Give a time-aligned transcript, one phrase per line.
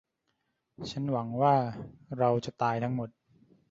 [0.91, 1.55] ฉันหวังว่า
[2.17, 3.09] เราจะตายทั้งหมด